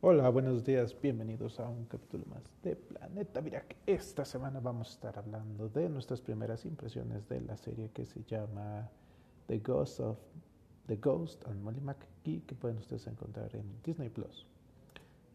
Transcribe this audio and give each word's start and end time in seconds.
Hola, 0.00 0.28
buenos 0.28 0.64
días, 0.64 0.94
bienvenidos 1.02 1.58
a 1.58 1.68
un 1.68 1.86
capítulo 1.86 2.24
más 2.26 2.44
de 2.62 2.76
Planeta 2.76 3.40
Virac. 3.40 3.74
Esta 3.84 4.24
semana 4.24 4.60
vamos 4.60 4.90
a 4.90 4.92
estar 4.92 5.18
hablando 5.18 5.68
de 5.68 5.88
nuestras 5.88 6.20
primeras 6.20 6.64
impresiones 6.66 7.28
de 7.28 7.40
la 7.40 7.56
serie 7.56 7.90
que 7.90 8.06
se 8.06 8.22
llama 8.22 8.88
The 9.48 9.58
Ghost 9.58 9.98
of 9.98 10.18
The 10.86 10.98
Ghost 10.98 11.44
and 11.48 11.60
Molly 11.64 11.80
McGee, 11.80 12.42
que 12.46 12.54
pueden 12.54 12.78
ustedes 12.78 13.08
encontrar 13.08 13.56
en 13.56 13.82
Disney 13.82 14.08
Plus. 14.08 14.46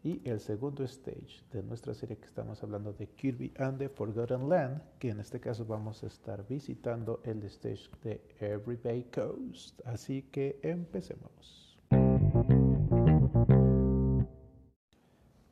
Y 0.02 0.26
el 0.26 0.40
segundo 0.40 0.82
stage 0.84 1.44
de 1.52 1.62
nuestra 1.62 1.92
serie 1.92 2.16
que 2.16 2.24
estamos 2.24 2.62
hablando 2.62 2.94
de 2.94 3.06
Kirby 3.06 3.52
and 3.58 3.76
the 3.76 3.90
Forgotten 3.90 4.48
Land, 4.48 4.80
que 4.98 5.10
en 5.10 5.20
este 5.20 5.40
caso 5.40 5.66
vamos 5.66 6.02
a 6.04 6.06
estar 6.06 6.42
visitando 6.48 7.20
el 7.24 7.42
stage 7.42 7.90
de 8.02 8.22
Every 8.40 8.78
Bay 8.82 9.04
Coast. 9.12 9.78
Así 9.84 10.22
que 10.22 10.58
empecemos. 10.62 11.63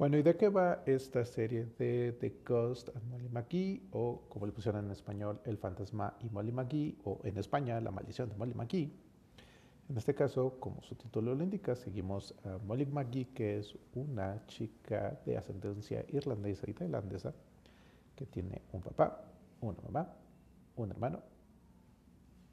Bueno, 0.03 0.19
¿y 0.19 0.25
de 0.25 0.37
qué 0.37 0.49
va 0.49 0.83
esta 0.85 1.25
serie 1.25 1.65
de 1.79 2.11
The 2.19 2.41
Ghost 2.45 2.89
and 2.89 3.09
Molly 3.09 3.29
McGee? 3.29 3.87
O 3.93 4.23
como 4.29 4.47
le 4.47 4.51
pusieron 4.51 4.87
en 4.87 4.91
español, 4.91 5.41
El 5.45 5.59
Fantasma 5.59 6.17
y 6.19 6.29
Molly 6.29 6.51
McGee, 6.51 6.99
o 7.05 7.21
en 7.23 7.39
España, 7.39 7.81
La 7.81 7.93
Maldición 7.93 8.29
de 8.29 8.35
Molly 8.35 8.53
McGee. 8.53 8.93
En 9.89 9.97
este 9.97 10.13
caso, 10.13 10.59
como 10.59 10.83
su 10.83 10.97
título 10.97 11.37
lo 11.37 11.45
indica, 11.45 11.77
seguimos 11.77 12.35
a 12.45 12.59
Molly 12.67 12.85
McGee, 12.85 13.27
que 13.27 13.59
es 13.59 13.79
una 13.95 14.45
chica 14.47 15.21
de 15.25 15.37
ascendencia 15.37 16.05
irlandesa 16.09 16.69
y 16.69 16.73
tailandesa, 16.73 17.33
que 18.17 18.27
tiene 18.27 18.61
un 18.73 18.81
papá, 18.81 19.23
una 19.61 19.81
mamá, 19.83 20.17
un 20.75 20.91
hermano, 20.91 21.21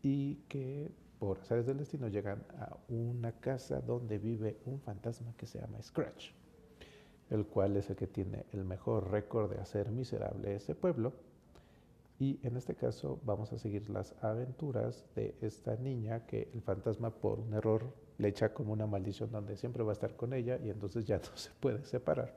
y 0.04 0.36
que 0.48 0.92
por 1.18 1.40
azares 1.40 1.66
del 1.66 1.80
destino 1.80 2.10
llegan 2.10 2.44
a 2.60 2.78
una 2.90 3.32
casa 3.32 3.82
donde 3.82 4.20
vive 4.20 4.60
un 4.68 4.80
fantasma 4.80 5.34
que 5.36 5.48
se 5.48 5.60
llama 5.60 5.82
Scratch 5.82 6.30
el 7.30 7.46
cual 7.46 7.78
es 7.78 7.90
el 7.90 7.96
que 7.96 8.08
tiene 8.08 8.46
el 8.52 8.66
mejor 8.66 9.12
récord 9.12 9.52
de 9.52 9.60
hacer 9.60 9.92
miserable 9.92 10.56
ese 10.56 10.76
pueblo. 10.76 11.14
Y 12.20 12.40
en 12.44 12.58
este 12.58 12.76
caso 12.76 13.20
vamos 13.24 13.54
a 13.54 13.58
seguir 13.58 13.90
las 13.90 14.14
aventuras 14.22 15.06
de 15.16 15.36
esta 15.42 15.76
niña 15.78 16.26
que 16.26 16.50
el 16.54 16.62
fantasma 16.62 17.12
por 17.12 17.40
un 17.40 17.54
error 17.54 17.94
le 18.18 18.28
echa 18.28 18.54
como 18.54 18.74
una 18.74 18.88
maldición 18.88 19.32
donde 19.32 19.56
siempre 19.56 19.84
va 19.84 19.92
a 19.92 19.94
estar 19.94 20.16
con 20.16 20.34
ella 20.34 20.58
y 20.58 20.70
entonces 20.70 21.06
ya 21.06 21.18
no 21.32 21.38
se 21.38 21.52
puede 21.60 21.86
separar. 21.86 22.36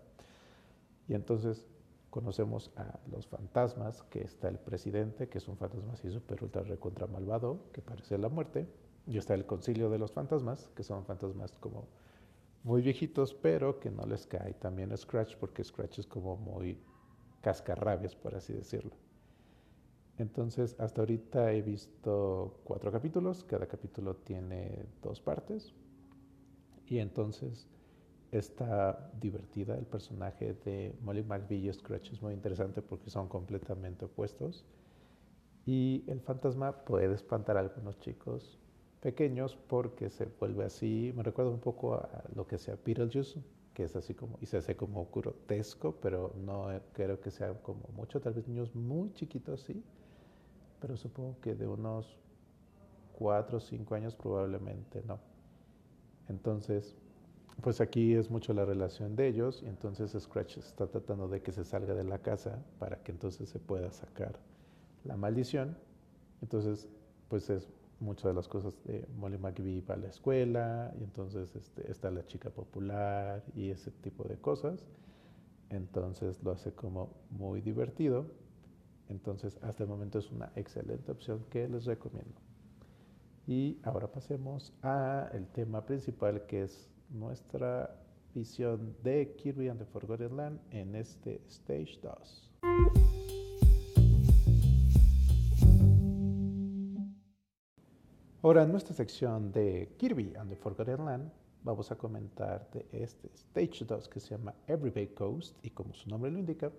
Y 1.09 1.15
entonces 1.15 1.67
conocemos 2.11 2.71
a 2.77 3.01
los 3.11 3.27
fantasmas, 3.27 4.03
que 4.03 4.23
está 4.23 4.49
el 4.49 4.59
presidente, 4.59 5.29
que 5.29 5.39
es 5.39 5.49
un 5.49 5.57
fantasma 5.57 5.95
así 5.95 6.11
súper 6.11 6.45
ultra 6.45 6.63
recontra 6.63 7.07
malvado, 7.07 7.65
que 7.73 7.81
parece 7.81 8.19
la 8.19 8.29
muerte, 8.29 8.69
y 9.07 9.17
está 9.17 9.35
el 9.35 9.47
concilio 9.47 9.89
de 9.91 9.99
los 9.99 10.13
fantasmas, 10.13 10.69
que 10.77 10.83
son 10.83 11.05
fantasmas 11.07 11.53
como 11.53 11.89
muy 12.65 12.83
viejitos, 12.83 13.35
pero 13.35 13.81
que 13.81 13.91
no 13.91 14.05
les 14.07 14.27
cae 14.27 14.55
también 14.55 14.97
Scratch, 14.97 15.37
porque 15.37 15.65
Scratch 15.65 15.99
es 15.99 16.07
como 16.07 16.37
muy 16.37 16.79
cascarrabias, 17.41 18.15
por 18.15 18.35
así 18.35 18.53
decirlo. 18.53 18.93
Entonces, 20.19 20.77
hasta 20.79 21.03
ahorita 21.03 21.53
he 21.53 21.63
visto 21.63 22.61
cuatro 22.65 22.93
capítulos, 22.93 23.45
cada 23.45 23.67
capítulo 23.67 24.17
tiene 24.17 24.87
dos 25.03 25.21
partes, 25.21 25.75
y 26.87 26.99
entonces 26.99 27.67
está 28.31 29.11
divertida 29.21 29.77
el 29.77 29.87
personaje 29.87 30.55
de 30.65 30.97
Molly 31.03 31.23
McVie 31.23 31.69
y 31.69 31.73
Scratch 31.73 32.13
es 32.13 32.23
muy 32.23 32.35
interesante 32.35 32.81
porque 32.83 33.11
son 33.11 33.29
completamente 33.29 34.07
opuestos. 34.07 34.65
Y 35.65 36.05
el 36.09 36.21
fantasma 36.21 36.85
puede 36.85 37.15
espantar 37.15 37.57
a 37.57 37.61
algunos 37.61 37.99
chicos, 38.01 38.59
pequeños 39.03 39.59
porque 39.69 40.09
se 40.09 40.27
vuelve 40.27 40.65
así, 40.65 41.13
me 41.15 41.23
recuerda 41.25 41.51
un 41.51 41.61
poco 41.61 41.95
a 41.95 42.25
lo 42.35 42.47
que 42.47 42.57
sea 42.57 42.79
Beetlejuice, 42.83 43.43
que 43.75 43.85
es 43.85 43.97
así 43.97 44.15
como, 44.15 44.39
y 44.41 44.47
se 44.47 44.59
hace 44.59 44.77
como 44.77 45.09
grotesco, 45.13 45.97
pero 46.01 46.33
no 46.37 46.69
creo 46.93 47.21
que 47.21 47.31
sea 47.31 47.53
como 47.63 47.89
mucho, 47.97 48.21
tal 48.21 48.35
vez 48.35 48.47
niños 48.47 48.75
muy 48.75 49.13
chiquitos 49.13 49.63
sí, 49.63 49.83
pero 50.81 50.97
supongo 50.97 51.37
que 51.41 51.55
de 51.55 51.67
unos 51.67 52.17
cuatro 53.19 53.59
o 53.59 53.61
cinco 53.61 53.95
años 53.97 54.15
probablemente 54.15 55.03
no. 55.07 55.19
Entonces, 56.29 56.95
pues 57.61 57.81
aquí 57.81 58.15
es 58.15 58.31
mucho 58.31 58.55
la 58.55 58.65
relación 58.65 59.17
de 59.17 59.27
ellos 59.27 59.63
y 59.63 59.67
entonces 59.67 60.17
Scratch 60.19 60.59
está 60.59 60.87
tratando 60.87 61.29
de 61.29 61.43
que 61.43 61.53
se 61.53 61.65
salga 61.65 61.95
de 61.95 62.05
la 62.05 62.19
casa 62.19 62.65
para 62.79 63.03
que 63.03 63.13
entonces 63.13 63.49
se 63.49 63.59
pueda 63.59 63.91
sacar 63.91 64.39
la 65.05 65.17
maldición. 65.17 65.77
Entonces, 66.41 66.89
pues 67.29 67.51
es 67.51 67.69
muchas 68.03 68.25
de 68.25 68.35
las 68.35 68.49
cosas 68.49 68.75
de 68.85 69.07
Molly 69.17 69.39
McVie 69.39 69.81
va 69.83 69.95
a 69.95 69.99
la 69.99 70.09
escuela 70.09 70.93
y 70.99 71.05
entonces 71.05 71.55
este, 71.55 71.91
está 71.91 72.11
la 72.11 72.27
chica 72.27 72.51
popular 72.51 73.45
y 73.55 73.71
ese 73.71 73.91
tipo 73.91 74.25
de 74.25 74.37
cosas. 74.37 74.85
Entonces 75.71 76.43
lo 76.43 76.51
hace 76.51 76.73
como 76.73 77.15
muy 77.31 77.61
divertido. 77.61 78.27
Entonces 79.09 79.59
hasta 79.63 79.85
el 79.85 79.89
momento 79.89 80.19
es 80.19 80.31
una 80.31 80.53
excelente 80.57 81.13
opción 81.13 81.45
que 81.49 81.69
les 81.69 81.85
recomiendo. 81.87 82.41
Y 83.47 83.79
ahora 83.83 84.09
pasemos 84.11 84.73
a 84.83 85.31
el 85.33 85.47
tema 85.49 85.85
principal 85.85 86.47
que 86.47 86.63
es 86.63 86.89
nuestra 87.11 87.97
visión 88.35 88.97
de 89.03 89.35
Kirby 89.37 89.69
and 89.69 89.79
the 89.79 89.87
Forgotten 89.87 90.37
Land 90.37 90.61
en 90.71 90.95
este 90.97 91.41
Stage 91.49 91.99
2. 92.03 93.42
Ahora, 98.45 98.65
en 98.65 98.73
nuestra 98.73 98.93
sección 98.93 99.53
de 99.53 99.95
Kirby 99.99 100.35
and 100.35 100.51
the 100.51 100.57
Forgotten 100.57 101.05
Land, 101.05 101.31
vamos 101.63 101.93
a 101.93 101.97
comentar 101.97 102.69
de 102.73 102.89
este 102.91 103.29
Stage 103.29 103.85
2 103.85 104.09
que 104.09 104.19
se 104.19 104.31
llama 104.31 104.53
Every 104.67 104.91
Bay 104.91 105.15
Coast 105.15 105.57
y 105.65 105.71
como 105.71 105.95
su 105.95 106.11
nombre 106.11 106.29
lo 106.29 106.41
indica, 106.41 106.73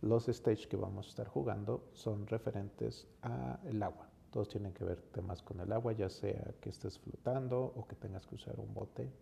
los 0.00 0.26
stages 0.26 0.66
que 0.66 0.76
vamos 0.76 1.06
a 1.06 1.10
estar 1.10 1.28
jugando 1.28 1.84
son 1.92 2.26
referentes 2.26 3.06
al 3.22 3.80
agua. 3.84 4.08
Todos 4.32 4.48
tienen 4.48 4.72
que 4.72 4.82
ver 4.82 5.00
temas 5.12 5.42
con 5.42 5.60
el 5.60 5.70
agua, 5.70 5.92
ya 5.92 6.08
sea 6.08 6.52
que 6.60 6.70
estés 6.70 6.98
flotando 6.98 7.72
o 7.76 7.86
que 7.86 7.94
tengas 7.94 8.26
que 8.26 8.34
usar 8.34 8.58
un 8.58 8.74
bote 8.74 9.12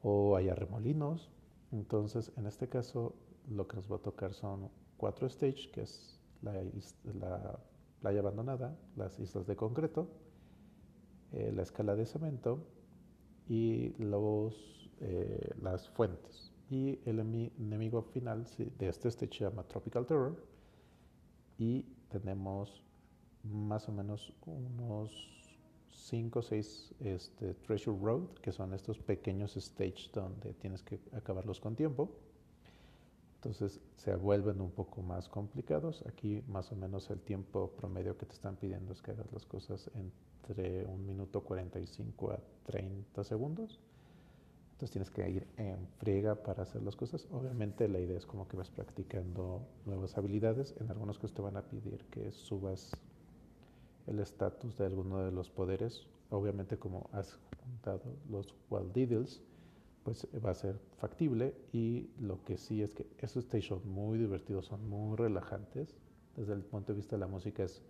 o 0.00 0.36
haya 0.36 0.54
remolinos. 0.54 1.28
Entonces, 1.72 2.30
en 2.36 2.46
este 2.46 2.68
caso, 2.68 3.16
lo 3.48 3.66
que 3.66 3.78
nos 3.78 3.90
va 3.90 3.96
a 3.96 4.02
tocar 4.02 4.32
son 4.32 4.70
cuatro 4.96 5.28
stages, 5.28 5.66
que 5.72 5.80
es 5.80 6.20
la, 6.40 6.52
la 7.18 7.58
playa 8.00 8.20
abandonada, 8.20 8.78
las 8.94 9.18
islas 9.18 9.48
de 9.48 9.56
concreto, 9.56 10.06
eh, 11.32 11.52
la 11.54 11.62
escala 11.62 11.96
de 11.96 12.06
cemento 12.06 12.64
y 13.48 13.94
los, 13.98 14.90
eh, 15.00 15.50
las 15.60 15.88
fuentes. 15.90 16.52
Y 16.70 16.98
el 17.04 17.18
enemigo 17.18 18.02
final 18.02 18.46
de 18.78 18.88
este 18.88 19.10
se 19.10 19.26
llama 19.26 19.62
Tropical 19.64 20.06
Terror. 20.06 20.36
Y 21.58 21.82
tenemos 22.08 22.82
más 23.44 23.88
o 23.88 23.92
menos 23.92 24.32
unos 24.46 25.32
5 25.90 26.38
o 26.38 26.42
6 26.42 26.94
este, 27.00 27.54
Treasure 27.54 27.98
Road, 27.98 28.28
que 28.40 28.52
son 28.52 28.72
estos 28.72 28.98
pequeños 28.98 29.54
stages 29.54 30.10
donde 30.12 30.54
tienes 30.54 30.82
que 30.82 30.98
acabarlos 31.12 31.60
con 31.60 31.76
tiempo. 31.76 32.10
Entonces 33.44 33.80
se 33.96 34.14
vuelven 34.14 34.60
un 34.60 34.70
poco 34.70 35.02
más 35.02 35.28
complicados. 35.28 36.04
Aquí 36.06 36.42
más 36.46 36.70
o 36.70 36.76
menos 36.76 37.10
el 37.10 37.20
tiempo 37.20 37.72
promedio 37.76 38.16
que 38.16 38.26
te 38.26 38.34
están 38.34 38.56
pidiendo 38.56 38.92
es 38.92 39.02
que 39.02 39.10
hagas 39.10 39.32
las 39.32 39.44
cosas 39.46 39.90
en 39.94 40.12
entre 40.48 40.84
un 40.86 41.06
minuto 41.06 41.40
45 41.40 42.32
a 42.32 42.40
30 42.64 43.24
segundos. 43.24 43.78
Entonces 44.72 44.90
tienes 44.90 45.10
que 45.10 45.30
ir 45.30 45.46
en 45.56 45.86
friega 45.98 46.34
para 46.34 46.64
hacer 46.64 46.82
las 46.82 46.96
cosas. 46.96 47.26
Obviamente 47.30 47.88
la 47.88 48.00
idea 48.00 48.18
es 48.18 48.26
como 48.26 48.48
que 48.48 48.56
vas 48.56 48.70
practicando 48.70 49.62
nuevas 49.86 50.16
habilidades. 50.18 50.74
En 50.80 50.90
algunos 50.90 51.18
casos 51.18 51.34
te 51.34 51.42
van 51.42 51.56
a 51.56 51.62
pedir 51.62 52.04
que 52.10 52.32
subas 52.32 52.90
el 54.06 54.18
estatus 54.18 54.76
de 54.76 54.86
alguno 54.86 55.18
de 55.18 55.30
los 55.30 55.50
poderes. 55.50 56.06
Obviamente 56.30 56.78
como 56.78 57.08
has 57.12 57.38
juntado 57.64 58.02
los 58.28 58.54
Wild 58.70 58.92
Diddles, 58.92 59.40
pues 60.04 60.26
va 60.44 60.50
a 60.50 60.54
ser 60.54 60.78
factible. 60.98 61.54
Y 61.72 62.10
lo 62.20 62.42
que 62.44 62.56
sí 62.56 62.82
es 62.82 62.94
que 62.94 63.06
esos 63.18 63.44
stations 63.44 63.84
muy 63.84 64.18
divertidos, 64.18 64.66
son 64.66 64.88
muy 64.88 65.16
relajantes. 65.16 65.96
Desde 66.36 66.54
el 66.54 66.62
punto 66.62 66.92
de 66.92 66.96
vista 66.96 67.16
de 67.16 67.20
la 67.20 67.26
música 67.26 67.62
es 67.62 67.82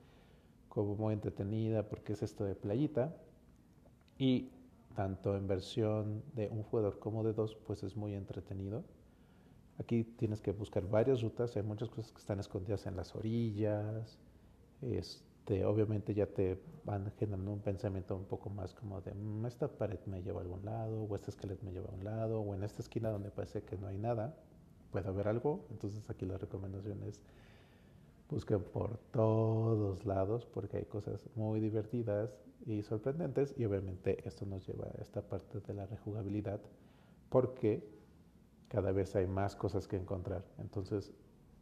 como 0.69 0.97
muy 0.97 1.15
entretenida 1.15 1.89
porque 1.89 2.15
es 2.15 2.23
esto 2.23 2.45
de 2.45 2.55
playita. 2.55 3.17
Y 4.19 4.51
tanto 4.95 5.37
en 5.37 5.47
versión 5.47 6.23
de 6.35 6.49
un 6.49 6.63
jugador 6.63 6.99
como 6.99 7.25
de 7.25 7.33
dos, 7.33 7.55
pues 7.67 7.83
es 7.83 7.97
muy 7.97 8.15
entretenido. 8.15 8.85
Aquí 9.79 10.05
tienes 10.05 10.41
que 10.41 10.53
buscar 10.53 10.89
varias 10.89 11.23
rutas, 11.23 11.57
hay 11.57 11.63
muchas 11.63 11.89
cosas 11.89 12.13
que 12.13 12.19
están 12.19 12.41
escondidas 12.41 12.87
en 12.87 12.97
las 12.97 13.15
orillas. 13.17 14.19
Este, 15.43 15.65
obviamente 15.65 16.15
ya 16.15 16.27
te 16.27 16.57
van 16.85 17.11
generando 17.19 17.51
un 17.53 17.59
pensamiento 17.59 18.15
un 18.15 18.27
poco 18.27 18.49
más 18.49 18.75
como 18.75 19.01
de 19.01 19.13
mm, 19.13 19.45
esta 19.47 19.67
pared 19.67 19.99
me 20.07 20.23
lleva 20.23 20.39
a 20.39 20.43
algún 20.45 20.65
lado, 20.65 21.03
o 21.03 21.17
este 21.17 21.33
esqueleto 21.33 21.65
me 21.67 21.73
lleva 21.73 21.89
a 21.91 21.95
un 21.95 22.05
lado, 22.05 22.41
o 22.41 22.55
en 22.55 22.63
esta 22.63 22.81
esquina 22.81 23.11
donde 23.11 23.33
parece 23.33 23.63
que 23.65 23.77
no 23.77 23.89
hay 23.89 23.99
nada, 23.99 24.37
puede 24.93 25.09
haber 25.09 25.27
algo. 25.27 25.67
Entonces 25.73 26.09
aquí 26.09 26.27
la 26.27 26.39
recomendación 26.39 27.03
es 27.03 27.25
Busquen 28.31 28.63
por 28.63 28.97
todos 29.11 30.07
lados 30.07 30.47
porque 30.47 30.79
hay 30.79 30.85
cosas 30.85 31.29
muy 31.35 31.61
divertidas 31.61 32.31
y 32.65 32.81
sorprendentes 32.83 33.53
y 33.59 33.67
obviamente 33.67 34.27
esto 34.27 34.47
nos 34.47 34.67
lleva 34.67 34.87
a 34.87 35.03
esta 35.03 35.21
parte 35.21 35.61
de 35.61 35.75
la 35.75 35.85
rejugabilidad 35.85 36.61
porque 37.29 37.87
cada 38.69 38.91
vez 38.93 39.15
hay 39.17 39.27
más 39.27 39.55
cosas 39.55 39.87
que 39.87 39.97
encontrar. 39.97 40.47
Entonces 40.59 41.13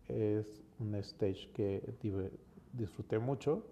es 0.06 0.62
un 0.78 0.94
stage 0.94 1.50
que 1.54 1.92
disfruté 2.72 3.18
mucho. 3.18 3.64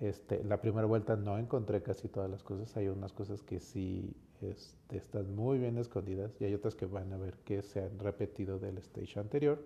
Este, 0.00 0.42
la 0.44 0.60
primera 0.60 0.86
vuelta 0.86 1.16
no 1.16 1.38
encontré 1.38 1.82
casi 1.82 2.08
todas 2.08 2.30
las 2.30 2.42
cosas, 2.42 2.74
hay 2.76 2.88
unas 2.88 3.12
cosas 3.12 3.42
que 3.42 3.60
sí 3.60 4.16
este, 4.40 4.96
están 4.96 5.34
muy 5.34 5.58
bien 5.58 5.76
escondidas 5.76 6.40
y 6.40 6.44
hay 6.44 6.54
otras 6.54 6.74
que 6.74 6.86
van 6.86 7.12
a 7.12 7.18
ver 7.18 7.36
que 7.44 7.60
se 7.60 7.82
han 7.82 7.98
repetido 7.98 8.58
del 8.58 8.78
stage 8.78 9.20
anterior, 9.20 9.62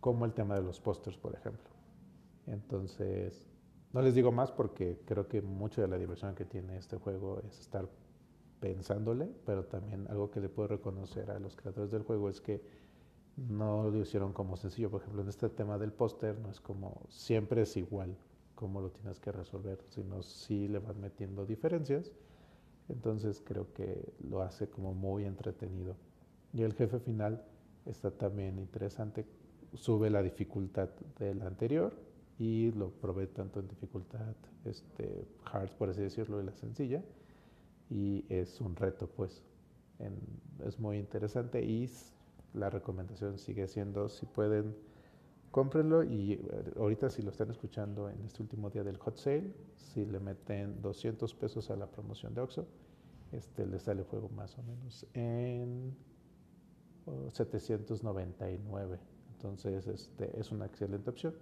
como 0.00 0.24
el 0.24 0.32
tema 0.32 0.54
de 0.54 0.62
los 0.62 0.80
pósters, 0.80 1.18
por 1.18 1.34
ejemplo. 1.34 1.68
Entonces, 2.46 3.46
no 3.92 4.00
les 4.00 4.14
digo 4.14 4.32
más 4.32 4.50
porque 4.50 4.98
creo 5.04 5.28
que 5.28 5.42
mucho 5.42 5.82
de 5.82 5.88
la 5.88 5.98
diversión 5.98 6.34
que 6.34 6.46
tiene 6.46 6.78
este 6.78 6.96
juego 6.96 7.40
es 7.46 7.60
estar 7.60 7.86
pensándole, 8.60 9.28
pero 9.44 9.64
también 9.64 10.06
algo 10.08 10.30
que 10.30 10.40
le 10.40 10.48
puedo 10.48 10.68
reconocer 10.68 11.30
a 11.30 11.38
los 11.38 11.54
creadores 11.54 11.90
del 11.90 12.02
juego 12.02 12.30
es 12.30 12.40
que 12.40 12.62
no 13.36 13.90
lo 13.90 14.00
hicieron 14.00 14.32
como 14.32 14.56
sencillo. 14.56 14.90
Por 14.90 15.02
ejemplo, 15.02 15.22
en 15.22 15.28
este 15.28 15.48
tema 15.48 15.78
del 15.78 15.92
póster 15.92 16.38
no 16.38 16.50
es 16.50 16.60
como 16.60 17.02
siempre 17.08 17.62
es 17.62 17.76
igual 17.76 18.16
como 18.54 18.80
lo 18.80 18.90
tienes 18.90 19.18
que 19.18 19.32
resolver, 19.32 19.80
sino 19.88 20.22
sí 20.22 20.68
le 20.68 20.78
van 20.78 21.00
metiendo 21.00 21.44
diferencias. 21.44 22.12
Entonces 22.88 23.42
creo 23.44 23.72
que 23.72 24.12
lo 24.20 24.42
hace 24.42 24.68
como 24.68 24.94
muy 24.94 25.24
entretenido. 25.24 25.96
Y 26.52 26.62
el 26.62 26.74
jefe 26.74 27.00
final 27.00 27.44
está 27.86 28.10
también 28.10 28.58
interesante. 28.58 29.26
Sube 29.74 30.10
la 30.10 30.22
dificultad 30.22 30.90
del 31.18 31.42
anterior 31.42 31.94
y 32.38 32.70
lo 32.72 32.90
probé 32.90 33.26
tanto 33.26 33.60
en 33.60 33.68
dificultad 33.68 34.34
este, 34.64 35.26
hard, 35.50 35.70
por 35.76 35.90
así 35.90 36.02
decirlo, 36.02 36.40
y 36.40 36.44
la 36.44 36.52
sencilla. 36.52 37.02
Y 37.90 38.24
es 38.28 38.60
un 38.60 38.76
reto, 38.76 39.08
pues. 39.08 39.42
es 40.64 40.78
muy 40.78 40.98
interesante 40.98 41.64
y 41.64 41.88
la 42.54 42.70
recomendación 42.70 43.38
sigue 43.38 43.66
siendo, 43.68 44.08
si 44.08 44.26
pueden, 44.26 44.76
cómprenlo 45.50 46.02
y 46.02 46.32
eh, 46.32 46.72
ahorita 46.76 47.10
si 47.10 47.22
lo 47.22 47.30
están 47.30 47.50
escuchando 47.50 48.08
en 48.08 48.24
este 48.24 48.42
último 48.42 48.70
día 48.70 48.82
del 48.82 48.96
hot 48.98 49.16
sale, 49.18 49.52
si 49.76 50.04
le 50.06 50.18
meten 50.18 50.80
200 50.80 51.34
pesos 51.34 51.70
a 51.70 51.76
la 51.76 51.86
promoción 51.86 52.34
de 52.34 52.40
Oxxo, 52.40 52.66
este, 53.32 53.66
le 53.66 53.78
sale 53.78 54.02
juego 54.02 54.28
más 54.30 54.58
o 54.58 54.62
menos 54.62 55.06
en 55.14 55.94
799. 57.30 58.98
Entonces, 59.34 59.86
este, 59.86 60.38
es 60.38 60.52
una 60.52 60.66
excelente 60.66 61.10
opción. 61.10 61.34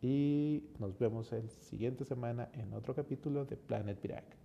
Y 0.00 0.64
nos 0.78 0.96
vemos 0.98 1.32
el 1.32 1.50
siguiente 1.50 2.04
semana 2.04 2.50
en 2.52 2.72
otro 2.72 2.94
capítulo 2.94 3.44
de 3.44 3.56
Planet 3.56 4.00
Virac. 4.00 4.36